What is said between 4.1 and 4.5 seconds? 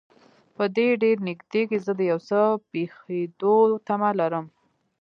لرم.